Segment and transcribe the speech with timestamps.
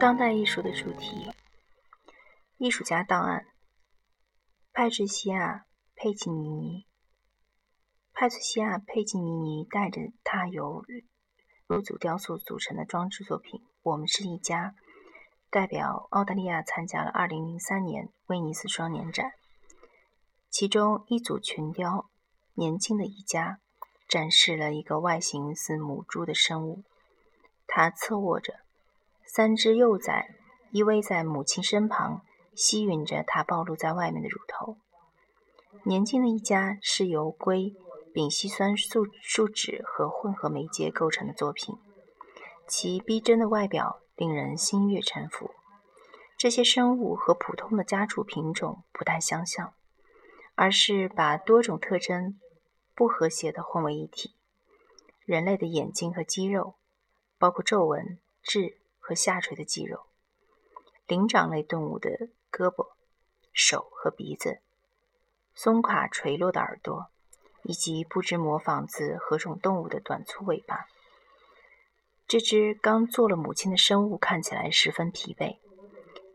[0.00, 1.30] 当代艺术的主题：
[2.56, 3.44] 艺术家档案。
[4.72, 5.56] 派翠西亚·
[5.94, 6.86] 佩吉尼尼。
[8.14, 10.82] 派翠西亚·佩吉尼尼带着他由
[11.68, 14.68] 六组雕塑组成的装置作品《我们是一家》，
[15.50, 19.32] 代表澳大利亚参加了2003年威尼斯双年展。
[20.48, 22.08] 其中一组群雕，
[22.54, 23.60] 年轻的一家，
[24.08, 26.84] 展示了一个外形似母猪的生物，
[27.66, 28.60] 它侧卧着。
[29.32, 30.34] 三只幼崽
[30.72, 32.22] 依偎在母亲身旁，
[32.56, 34.76] 吸吮着它暴露在外面的乳头。
[35.84, 37.76] 年轻的一家是由硅、
[38.12, 41.76] 丙烯酸树树脂和混合媒介构成的作品，
[42.66, 45.52] 其逼真的外表令人心悦诚服。
[46.36, 49.72] 这些生物和普通的家畜品种不太相像，
[50.56, 52.40] 而是把多种特征
[52.96, 54.34] 不和谐地混为一体。
[55.24, 56.74] 人类的眼睛和肌肉，
[57.38, 58.79] 包括皱纹、痣。
[59.10, 60.06] 和下垂的肌肉，
[61.08, 62.90] 灵长类动物的胳膊、
[63.52, 64.60] 手和鼻子，
[65.52, 67.08] 松垮垂落的耳朵，
[67.64, 70.86] 以及不知模仿自何种动物的短粗尾巴。
[72.28, 75.58] 这只刚做了母亲的生物看起来十分疲惫，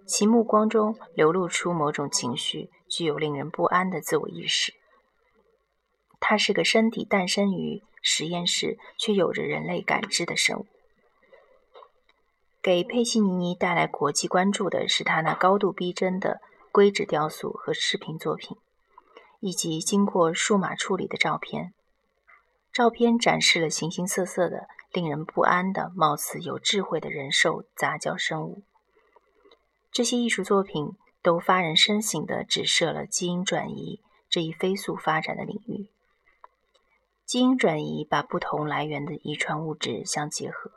[0.06, 4.74] 其目光中流露出某种情绪，具有令人不安的自我意识。
[6.20, 10.68] 它是个身体诞生于实验室，却有着人类感知的生物。
[12.66, 18.58] 给佩西尼尼带来国际关注的是他那高度逼真的硅脂雕塑和视频作品，
[19.40, 21.76] 以及经过数码处理的照片。
[22.74, 28.64] 照片展示了形形色色的、令人不安的、貌似有智慧的人兽杂交生物。
[29.92, 35.92] 这些艺术作品都发人深省地指涉了基因转移这一飞速发展的领域。
[37.28, 40.72] 基因转移把不同来源的遗传物质相结合。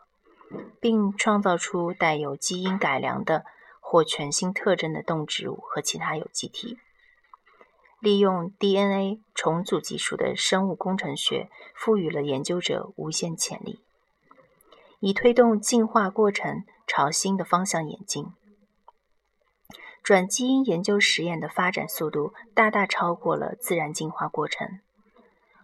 [0.80, 3.44] 并创造出带有基因改良的
[3.80, 6.78] 或全新特征的动植物和其他有机体。
[8.00, 13.80] 利用 DNA 重组技术的生物工程学赋予了研究者无限潜力，
[15.00, 18.26] 以推动进化过程朝新的方向演进。
[20.00, 24.78] 转基因研究实验的发展速度大大超过了自然进化过程，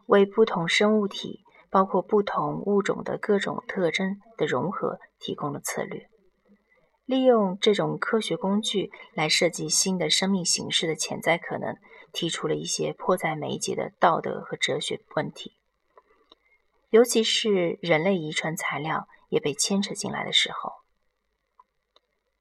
[0.06, 1.43] 为不同生物体。
[1.74, 6.08] 包括不同物种的各种特征的融合，提供了策略。
[7.04, 11.76] 利用这种科学工具来设计新的生命形式的潜在可能，
[12.12, 15.56] 提出了一些迫在眉睫的道德和哲学问题。
[16.90, 20.74] 尤其是人类遗传材料也被牵扯进来的时候，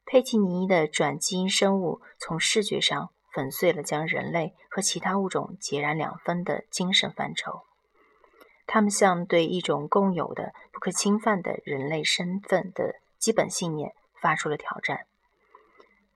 [0.06, 7.64] 佩奇尼的转基因生物从视觉上粉碎了将人类和其他物种截然两分的精神范畴。
[8.66, 15.06] 他们向对一种共有的、不可侵犯的人类身份的基本信念发出了挑战。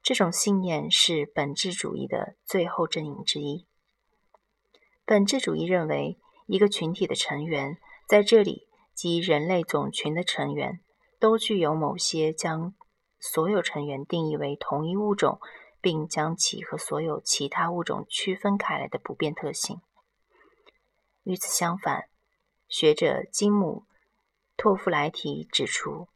[0.01, 3.65] 这种信念是本质主义的最后阵营之一。
[5.05, 7.77] 本质主义认为，一个群体的成员
[8.07, 10.79] 在这里即人类总群的成员
[11.19, 12.73] 都具有某些将
[13.19, 15.39] 所有成员定义为同一物种，
[15.81, 19.81] 并将其和所有其他物种区分开来的不变特性。
[21.23, 22.07] 与此相反，
[22.67, 23.83] 学者金姆·
[24.57, 26.07] 托夫莱提指出，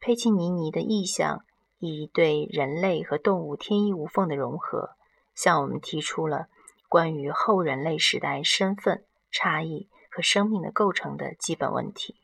[0.00, 1.44] 佩奇尼尼的意象
[1.78, 4.96] 以对人类和动物天衣无缝的融合，
[5.34, 6.48] 向我们提出了
[6.88, 12.16] 关于后人类时代身份差异和生命的构成的基本问题。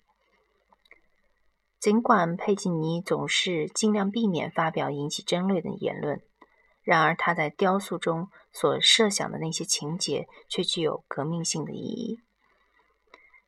[1.78, 6.22] 尽管佩奇尼总是尽量避免发表引起争论的言论，
[6.82, 12.20] 然而他在雕塑中所设想的那些情节却具有革命性的意义。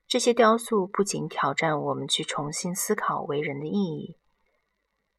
[0.07, 4.19] 这些雕塑不仅挑战我们去重新思考为人的意义，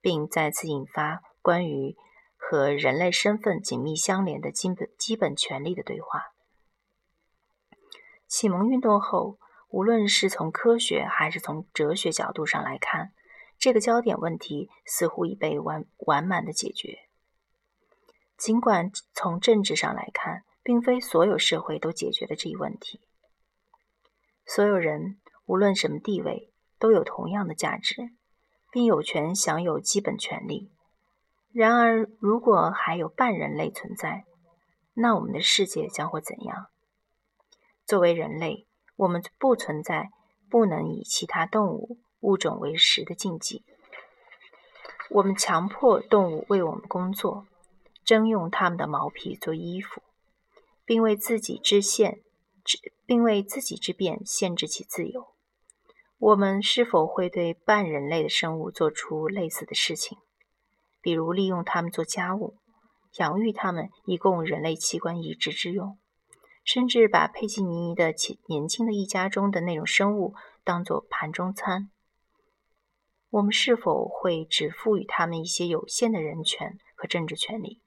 [0.01, 1.97] 并再次引发关于
[2.35, 6.33] 和人类身份紧密相连的基本基本权利的对话。
[8.27, 13.13] 启蒙运动后，无论是从科学还是从哲学角度上来看，
[13.57, 16.99] 这个焦点问题似乎已被完完满的解决。
[18.37, 22.99] 尽管从政治上来看，并非所有社会都解决了这一问题。
[24.45, 28.09] 所有人，无论什么地位，都有同样的价值，
[28.71, 30.71] 并有权享有基本权利。
[31.51, 34.25] 然而，如果还有半人类存在，
[34.95, 36.67] 那我们的世界将会怎样？
[37.85, 40.09] 作为人类，我们不存在
[40.49, 43.63] 不能以其他动物物种为食的禁忌。
[45.09, 47.45] 我们强迫动物为我们工作，
[48.03, 50.01] 征用它们的毛皮做衣服，
[50.85, 52.21] 并为自己织线。
[53.05, 55.27] 并为自己之便限制其自由。
[56.17, 60.17] 我们是否会对半人类的生物做出类似的事情？
[61.01, 62.55] 比如利用它们做家务，
[63.17, 65.97] 养育它们以供人类器官移植之用，
[66.63, 68.13] 甚至把佩奇尼尼的
[68.47, 70.33] 年轻的一家中的那种生物
[70.63, 71.89] 当作盘中餐。
[73.31, 77.81] 我们是否会只赋予他们一些有限的人权和政治权利？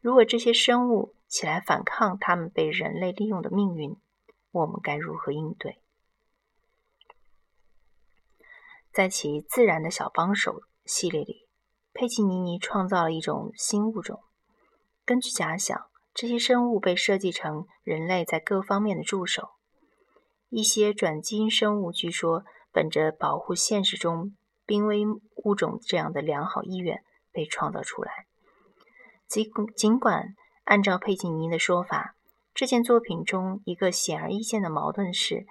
[0.00, 3.96] 如果这些生物起来反抗他们被人类利用的命运，
[4.50, 5.82] 我们该如何应对？
[8.92, 11.48] 在其自然的小帮手系列里，
[11.92, 14.22] 佩奇尼尼创造了一种新物种。
[15.04, 19.50] 根据假想，这些生物被设计成人类在各方面的助手。
[20.48, 24.36] 一些转基因生物据说本着保护现实中。
[24.68, 25.04] 濒危
[25.44, 28.26] 物种这样的良好意愿被创造出来。
[29.28, 30.34] 尽尽管
[30.66, 32.16] 按照佩吉尼的说法，
[32.52, 35.46] 这件作品中一个显而易见的矛盾是，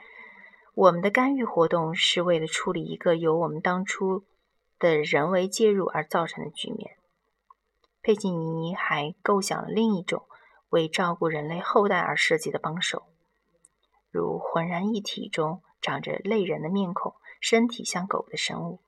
[0.73, 4.25] 我们的干预活动是为了处理一个由我们当初
[4.77, 6.97] 的人为介入而造成的局面。
[8.01, 10.23] 佩吉尼还构想了另一种
[10.67, 13.03] 为照顾人类后代而设计的帮手，
[14.11, 18.81] 如浑然一体中长着类人的面孔、身体像狗的生物。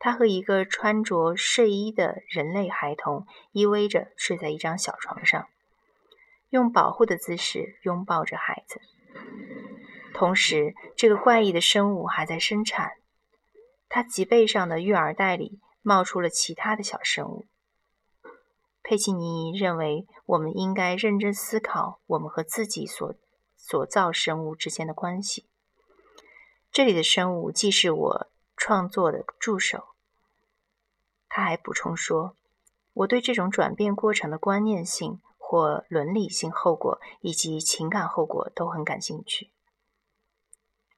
[0.00, 5.48] 他和一个穿着睡衣的人类孩童依偎着睡在一张小床上，
[6.50, 8.80] 用保护的姿势拥抱着孩子。
[10.14, 12.92] 同时，这个怪异的生物还在生产。
[13.88, 17.46] 他脊背上的育儿袋里冒出了其他的小生物。
[18.82, 23.14] 佩奇尼认为，我们应该认真思考我们和自己所
[23.56, 25.46] 所造生物之间的关系。
[26.70, 28.30] 这里的生物既是我。
[28.58, 29.94] 创作的助手。
[31.28, 32.36] 他还补充说
[32.92, 39.50] ：“我对这种转变过程的观念性或伦理性后果以及情感后果都很感兴趣。”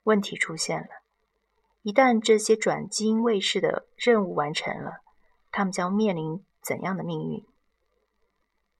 [0.05, 0.89] 问题出现了：
[1.83, 5.03] 一旦这些转基因卫士的任务完成了，
[5.53, 7.47] 他们将面临怎样的命运？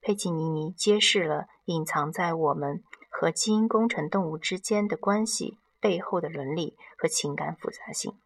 [0.01, 8.17] 佩吉尼尼揭示了隐藏在我们和基因工程动物之间的关系背后的伦理和情感复杂性。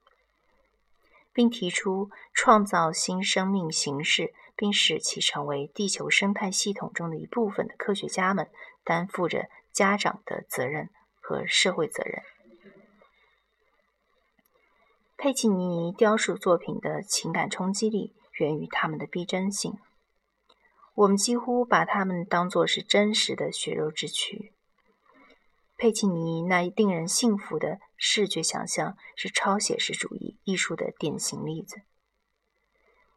[1.36, 8.50] 并提出创造新生命形式，并使其成为地球生态系统中的一部分的科学家们
[8.86, 10.90] 担负着家长的责任
[11.20, 12.24] 和社会责任。
[15.18, 19.78] 佩奇尼尼雕塑作品的情感冲击力源于他们的逼真性，
[20.94, 24.55] 我们几乎把他们当作是真实的血肉之躯。
[25.77, 31.81] 佩奇尼那令人信服的视觉想象是超写实主义艺术的典型例子。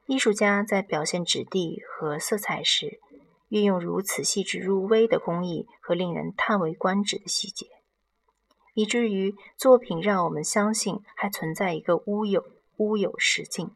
[0.07, 2.99] 艺术家在表现质地和色彩时，
[3.49, 7.67] 运用如此细致入微的工艺和令人叹为观止的细节，
[8.75, 12.45] 以至于作品让我们相信还存在一个乌有
[12.79, 13.71] 乌有实境。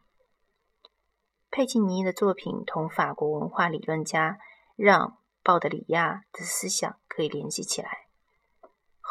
[1.50, 4.38] 佩奇尼的作品同法国文化理论家
[4.74, 5.08] 让·
[5.42, 8.01] 鲍德里亚的思想可以联系起来。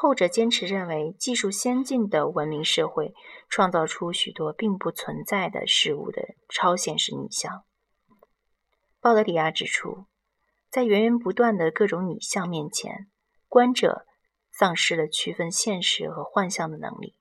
[0.01, 3.13] 后者坚持认为，技术先进的文明社会
[3.47, 7.65] 创造出许多并不存在的事物的超现实拟像。
[8.99, 10.05] 鲍德里亚指出，
[10.71, 13.11] 在源源不断的各种拟像面前，
[13.47, 14.07] 观者
[14.51, 17.15] 丧失了区分现实和幻象的能力。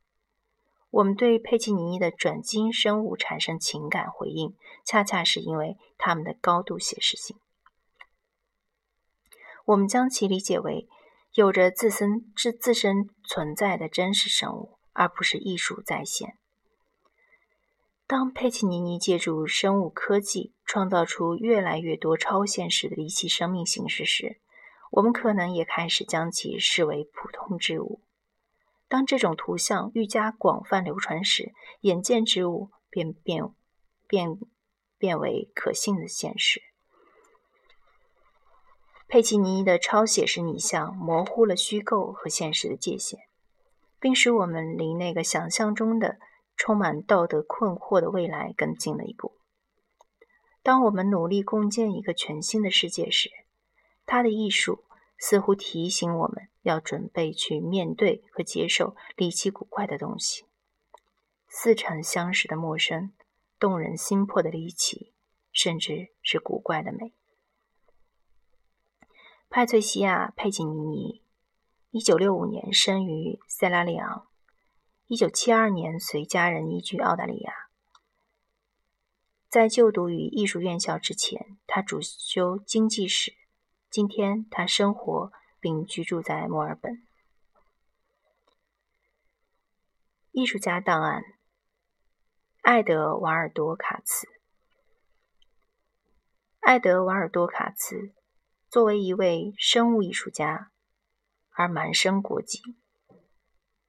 [0.89, 7.37] 我们对佩奇尼尼的转基因生物产生情感回应，恰恰是因为它们的高度写实性。
[9.67, 10.89] 我们将其理解为。
[11.33, 16.37] 有着自身自自身存在的真实生物，而不是艺术再现。
[18.07, 24.41] 当佩奇尼尼借助生物科技创造出越来越多超现实的离奇生命形式时，
[24.91, 28.01] 我们可能也开始将其视为普通之物。
[28.89, 33.45] 当这种图像愈加广泛流传时，眼见之物便变
[34.09, 34.37] 变
[34.99, 36.61] 变为可信的现实。
[39.13, 43.19] 佩奇尼的超写实拟像模糊了虚构和现实的界限，
[43.99, 46.21] 并使我们离那个想象中的
[46.57, 49.33] 充满道德困惑的未来更近了一步。
[50.63, 53.31] 当我们努力共建一个全新的世界时，
[54.07, 54.85] 他的艺术
[55.19, 60.45] 似乎提醒我们要准备去面对和接受离奇古怪的东西，
[61.49, 63.11] 似曾相识的陌生，
[63.59, 65.13] 动人心魄的离奇，
[65.51, 67.13] 甚至是古怪的美。
[69.53, 71.25] 派翠西亚·佩吉尼尼，
[71.91, 74.29] 一九六五年生于塞拉利昂，
[75.09, 77.53] 一九七二年随家人移居澳大利亚。
[79.49, 83.35] 在就读于艺术院校之前，他主修经济史。
[83.91, 87.05] 今天，他生活并居住在墨尔本。
[90.31, 91.25] 艺术家档案：
[92.63, 94.29] 艾德瓦尔多·卡茨。
[96.61, 98.13] 艾德瓦尔多·卡茨
[98.71, 100.71] 作为一位生物艺术家
[101.51, 102.61] 而满身国籍。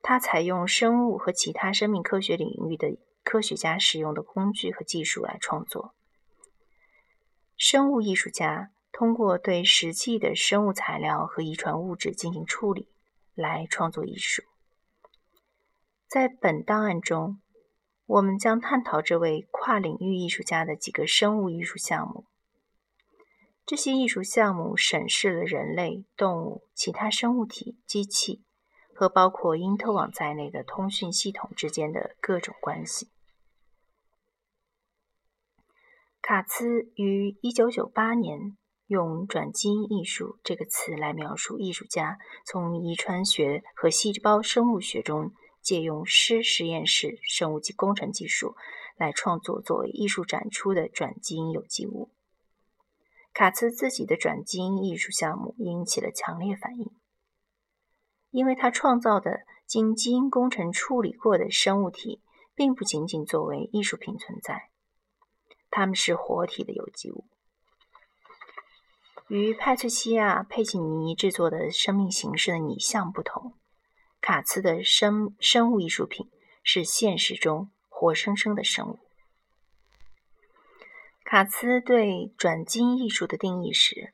[0.02, 5.94] 他采用生物和其他生命科学领域的科学家使用的工具和技术来创作。
[7.56, 12.88] 生物艺术家通过对实际的生物材料和遗传物质进行处理
[13.36, 14.42] 来创作艺术。
[16.08, 17.40] 在本档案中，
[18.08, 22.26] 我们将探讨这位跨领域艺术家的几个生物艺术项目。
[23.72, 28.44] 这些艺术项目审视了人类、动物、其他生物体、机器。
[28.94, 33.10] 和包括因特网在内的通讯系统之间的各种关系。
[36.22, 48.58] 卡兹于1998年用“转基因艺术”这个词来描述艺术家从遗传学和细胞生物学中借用湿实验室生物及工程技术
[48.98, 52.12] 来创作作为艺术展出的转基因有机物。
[53.34, 56.92] 卡茨自己的转基因艺术项目引起了强烈反应。
[58.30, 62.22] 因为他创造的经基因工程处理过的生物体，
[62.56, 64.70] 并不仅仅作为艺术品存在，
[65.70, 67.26] 它们是活体的有机物。
[69.28, 73.54] 与派翠西亚·佩吉尼制作的生命形式的拟像不同，
[74.20, 76.30] 卡茨的生生物艺术品
[76.64, 79.00] 是现实中活生生的生物。
[81.32, 84.12] 卡茨对转基因艺术的定义是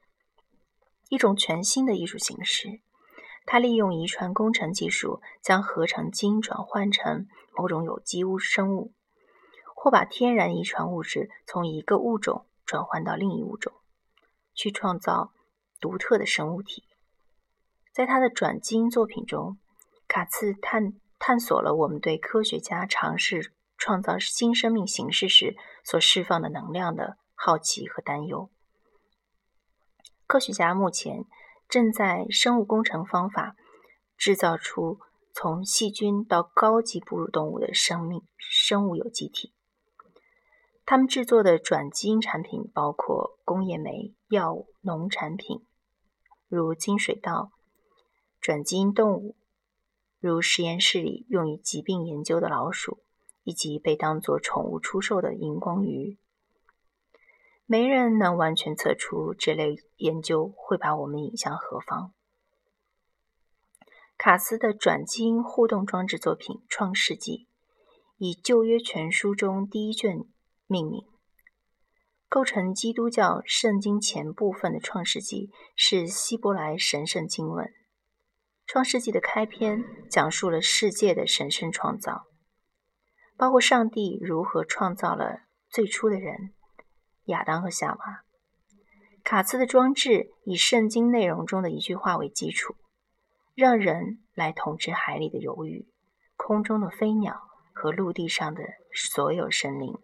[1.09, 2.79] 一种全新的艺术形式。
[3.43, 8.93] 他利用遗传工程技术，将合成基因转换成某种有机物生物，
[9.73, 13.73] 或把天然遗传物质从一个物种转换到另一物种，
[14.53, 15.33] 去创造
[15.79, 16.83] 独特的生物体。
[17.91, 19.57] 在他的转基因作品中，
[20.07, 28.49] 卡茨探探索了我们对科学家尝试创造新生命形式时所释放的能量的好奇和担忧。
[30.25, 31.25] 科学家目前。
[31.69, 33.57] 正在生物工程方法
[34.15, 35.01] 制造出
[35.33, 39.53] 从细菌到高级哺乳动物的生命生物有机体。
[40.85, 45.65] 他们制作的转基因产品包括工业煤、药物、农产品，
[46.47, 47.51] 如金水稻；
[48.39, 49.35] 转基因动物，
[50.21, 53.03] 如实验室里用于疾病研究的老鼠，
[53.47, 56.17] 以及被当作宠物出售的荧光鱼。
[57.65, 62.11] 没人能完全测出这类研究会把我们引向何方。
[64.17, 67.31] 卡斯的转基因互动装置作品《创世纪》
[68.17, 70.25] 以旧约全书中第一卷
[70.67, 71.05] 命名。
[72.27, 77.65] 构成基督教圣经前部分的《创世纪》是希伯来神圣经文。
[78.65, 82.27] 《创世纪》的开篇讲述了世界的神圣创造，
[83.37, 86.53] 包括上帝如何创造了最初的人。
[87.25, 88.23] 亚当和夏娃。
[89.23, 92.75] 卡茨的装置以圣经内容中的一句话为基础，
[93.53, 95.85] 让人来统治海里的游鱼、
[96.37, 97.41] 空中的飞鸟
[97.73, 98.63] 和陆地上的
[98.93, 99.97] 所有生灵。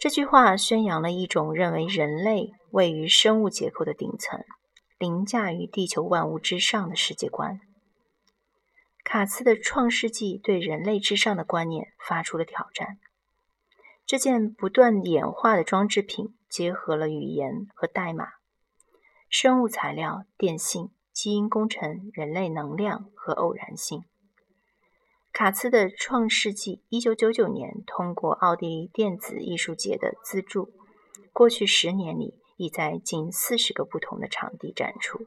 [0.00, 4.42] 这句话宣扬了一种认为人类位于生物结构的顶层，
[4.98, 7.60] 凌驾于地球万物之上的世界观。
[9.04, 12.98] 卡茨的《创世纪》对人类至上的观念发出了挑战。
[14.06, 18.28] 这件不断演化的装置品结合了语言和代码、
[19.28, 24.04] 生物材料、电信、基因工程、人类能量和偶然性。
[25.32, 30.72] 卡茨的《创世纪》1999年通过奥地利电子艺术节的资助，
[31.32, 35.26] 过去十年里已在近四十个不同的场地展出。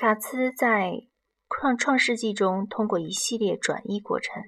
[0.00, 0.92] 卡兹在
[1.50, 4.44] 《创创世纪》中通过一系列转移过程。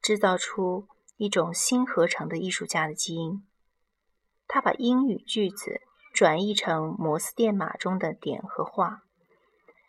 [0.00, 3.46] 制造出一种新合成的艺术家的基因。
[4.48, 5.82] 他把英语句子
[6.14, 9.02] 转译成摩斯电码中的点和画，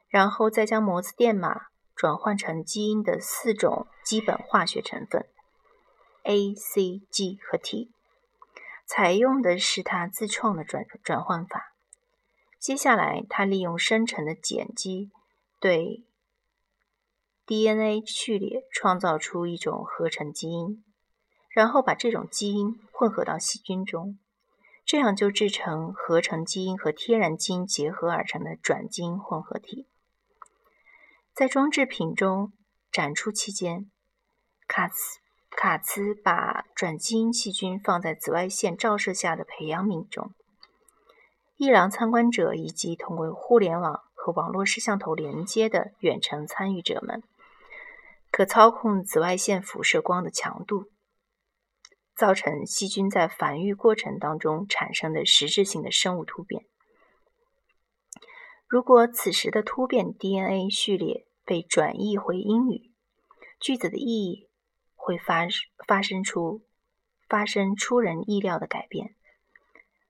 [0.10, 5.26] 然后再将摩斯电码转换成基因的四种基本化学成分
[6.24, 7.94] A、C、G 和 T。
[8.86, 11.71] 采用的是他自创的转转换法。
[12.62, 15.10] 接下来，他利用生成的碱基
[15.60, 16.06] 对。
[17.48, 20.86] DNA 序列创造出一种合成基因，
[21.50, 24.20] 然后把这种基因混合到细菌中，
[24.86, 29.88] 这样就制成合成基因和天然基因结合而成的转基因混合体。
[31.34, 32.54] 在装置品中
[32.92, 33.90] 展出期间，
[34.68, 40.32] 卡茨卡茨把转基因细菌放在紫外线照射下的培养皿中。
[41.62, 47.22] 伊朗参观者以及通过互联网和网络摄像头连接的远程参与者们。
[48.32, 50.86] 可操控紫外线辐射光的强度。
[52.16, 56.66] 造成细菌在繁育过程当中产生的实质性的生物突变。
[58.68, 62.90] 如果此时的突变 DNA 序列被转译回英语，
[63.60, 64.50] 句子的意义
[64.96, 65.46] 会发
[65.88, 66.64] 发生出
[67.30, 69.14] 发生出人意料的改变。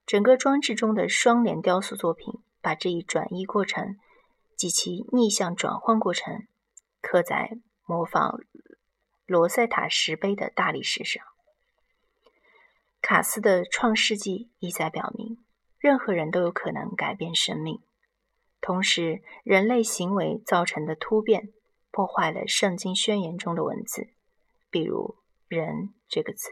[0.06, 3.98] 整个装置中的双联雕塑作品把这一转移过程
[4.58, 6.48] 及其逆向转换过程
[7.02, 8.40] 刻在模仿
[9.26, 11.24] 罗塞塔石碑的大理石上。
[13.02, 15.44] 卡斯的《创世纪》意在表明，
[15.80, 17.82] 任何人都有可能改变生命。
[18.60, 21.52] 同时，人类行为造成的突变
[21.90, 24.10] 破坏了《圣经宣言》中的文字，
[24.70, 25.16] 比如
[25.50, 26.50] “人”这个词。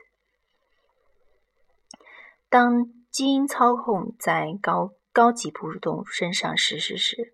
[2.49, 7.33] 当基因操控在高高级哺乳动物身上实施时，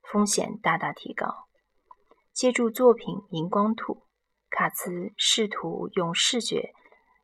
[0.00, 1.48] 风险大大提高。
[2.32, 3.94] 借助作品《荧光兔》，
[4.48, 6.72] 卡兹试图用视觉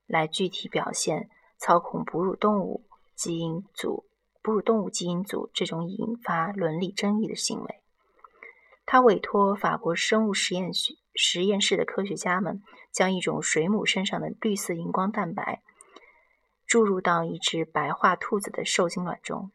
[0.07, 4.05] 来具体表现操控哺乳动物基因组。
[4.43, 7.81] 哺乳动物基因组这种引发伦理争议的行为，
[8.85, 15.63] 他委托法国生物实验室实验室的科学家们将一种水母身上的绿色荧光蛋白
[16.73, 19.53] 注入到一只白化兔子的受精卵中。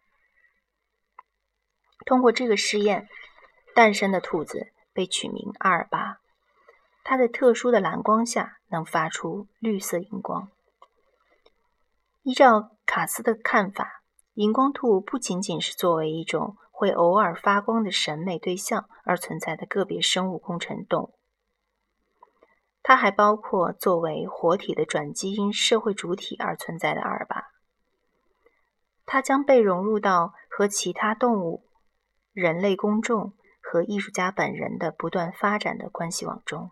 [2.06, 3.10] 通过这个试验，
[3.74, 6.20] 诞生的兔子被取名阿尔巴，
[7.04, 10.52] 它在特殊的蓝光下能发出绿色荧光。
[12.22, 14.04] 依照卡斯的看法。
[14.36, 21.17] 荧光兔不仅仅是作为一种会偶尔发光的审美对象而存在的个别生物工程动物，
[22.88, 27.50] 它还包括作为活体的转基因社会主体而存在的阿尔巴。
[29.06, 31.66] 它将被融入到和其他动物、
[32.32, 36.72] 人类公众和艺术家本人的不断发展的关系网中。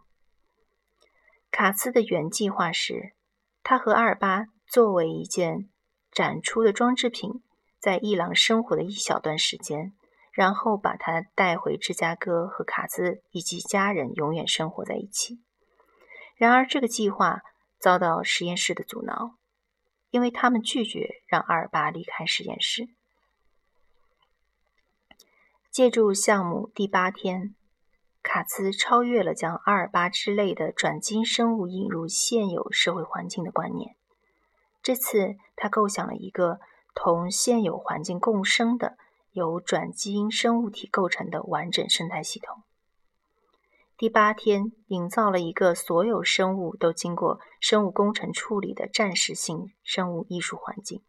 [1.52, 3.12] 卡斯的原计划是，
[3.62, 5.70] 他和阿尔巴作为一件
[6.14, 7.44] 展出的装置品。
[7.78, 9.92] 在伊朗生活的一小段时间，
[10.32, 15.42] 然后把他带回芝加哥，和卡兹以及家人永远生活在一起。
[16.36, 17.42] 然而，这个计划
[17.80, 19.36] 遭到实验室的阻挠，
[20.12, 22.90] 因为他们拒绝让阿尔巴离开实验室。
[25.72, 27.56] 借助项目第八天，
[28.22, 33.96] 卡兹超越了将阿尔巴之类的转基因生物引入现有社会环境的观念。
[34.84, 36.60] 这次，他构想了一个。
[36.98, 38.98] 同现有环境共生的
[39.34, 42.64] 由转基因生物体构成的完整生态系统。
[43.98, 51.02] 第八天营造了一个所有生物都经过生物工程处理的暂时性生物艺术环境。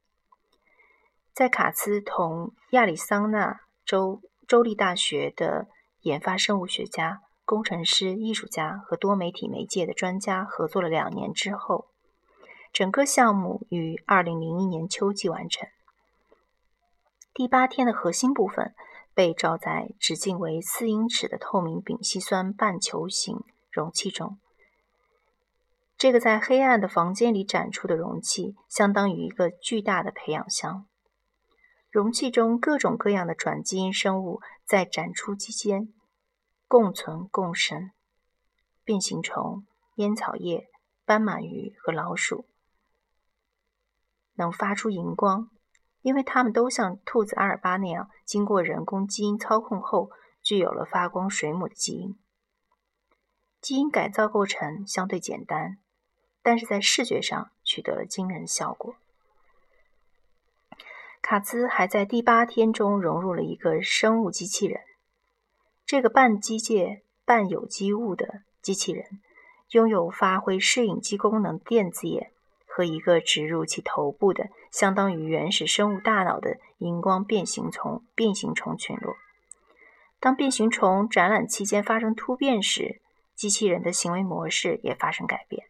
[1.32, 5.66] 在卡兹同亚利桑那州州立大学的
[6.02, 11.88] 研发生物学家、工程师、艺术家和多媒体媒介的专家合作了两年之后，
[12.72, 15.68] 整个项目于二零零一年秋季完成。
[17.34, 18.76] 第八天的核心部分
[19.16, 24.38] 被罩在直径为四英尺的透明丙烯酸半球形容器中。
[25.96, 30.86] 这个在黑暗的房间里展出的容器，相当于一个巨大的培养箱。
[31.88, 35.94] 容器中各种各样的转基因生物在展出期间
[36.68, 37.92] 共存共生。
[38.84, 40.68] 变形虫、烟草叶、
[41.06, 42.44] 斑马鱼和老鼠
[44.34, 45.48] 能发出荧光。
[46.06, 52.16] 因为它们都像兔子阿尔巴那样，经过人工基因操控后，具有了发光水母的基因。
[53.60, 55.78] 基因改造过程相对简单，
[56.44, 58.94] 但是在视觉上取得了惊人效果。
[61.20, 64.82] 卡兹还在第八天中融入了一个生物机器人，
[65.84, 69.20] 这个半机械半有机物的机器人
[69.70, 72.30] 拥有发挥摄影机功能电子眼。
[72.68, 79.16] 和一个植入其头部的相当于原始生物大脑的荧光变形虫变形虫群落。
[80.20, 83.00] 当变形虫展览期间发生突变时，
[83.34, 85.66] 机器人的行为模式也发生改变。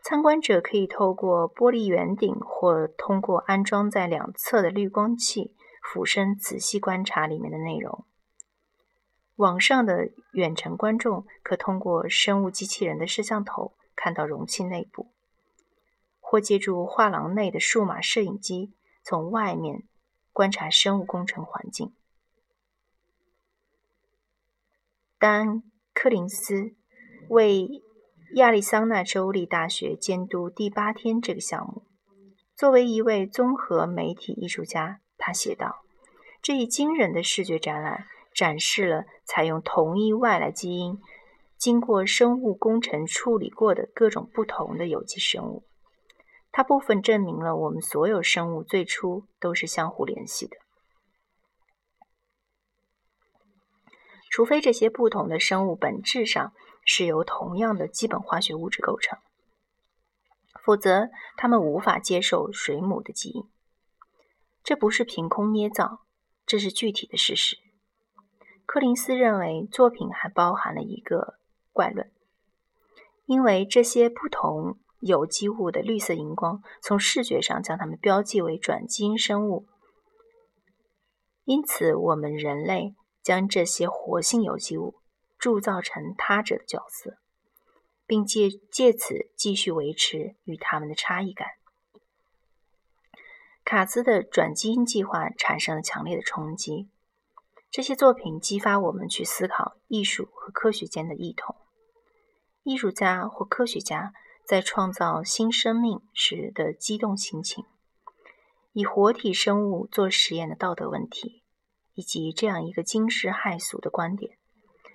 [0.00, 8.04] 参观者可以透过玻璃圆顶或通过安装在两侧的滤光器俯身仔细观察里面的内容。
[9.34, 15.11] 网上的远程观众可通过生物机器人的摄像头看到容器内部。
[16.32, 19.82] 或借助画廊内的数码摄影机，从外面
[20.32, 21.92] 观察生物工程环境。
[25.18, 25.48] 丹·
[25.92, 26.72] 柯林斯
[27.28, 27.82] 为
[28.36, 31.82] 亚利桑那州立大学监督第八天这个项目。
[32.56, 35.84] 作为一位综合媒体艺术家，他写道
[36.40, 40.98] ：“这一惊人的视觉展览展示了采用同一外来基因、
[41.58, 45.64] 经过生物工程处理过的各种不同的有机生物。”
[46.52, 50.58] 它部分证明了我们所有生物最初都是相互联系的。
[54.30, 56.52] 除非这些不同的生物本质上
[56.84, 59.18] 是由同样的基本化学物质构成，
[60.62, 63.48] 否则它们无法接受水母的基因。
[64.62, 66.00] 这不是凭空捏造，
[66.46, 67.58] 这是具体的事实。
[68.64, 71.38] 柯林斯认为，作品还包含了一个
[71.72, 72.10] 怪论，
[73.26, 79.66] 因为这些不同有机物的绿色荧光从视觉上将它们标记为转基因生物，
[81.44, 82.94] 因此我们人类。
[83.24, 84.96] 将这些活性有机物
[85.38, 87.18] 铸造成他者的角色，
[88.04, 91.46] 并借借此继续维持与他们的差异感。
[93.64, 96.88] 卡兹的转基因计划产生了强烈的冲击。
[97.70, 101.54] 这些作品激发我们去思考艺术和科学间的异同。
[102.64, 104.12] 艺术家或科学家
[104.52, 107.64] 在创造新生命时的激动心情，
[108.74, 111.42] 以活体生物做实验的道德问题。
[111.94, 114.36] 以及这样一个惊世骇俗的观点，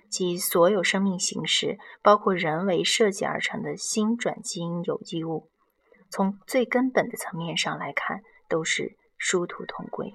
[0.08, 5.50] 即所有生命形式，包括人为设计而成的新转基因有机物，
[6.08, 10.14] 从最根本的层面上来看，都是殊途同归。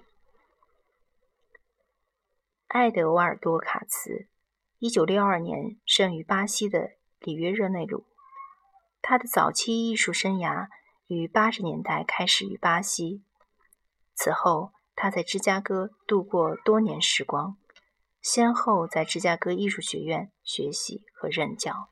[2.67, 4.29] 爱德瓦尔多·卡茨，
[4.79, 8.05] 一九六二年生于巴西的里约热内卢。
[9.03, 10.69] 他的早期艺术生涯
[11.05, 13.21] 于八十年代开始于巴西，
[14.15, 14.71] 此后。
[14.95, 17.57] 他在芝加哥度过多年时光，
[18.21, 21.89] 先后在芝加哥艺术学院学习和任教。